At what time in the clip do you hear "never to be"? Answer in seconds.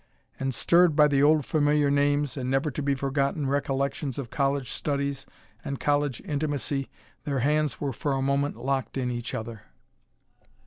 2.49-2.95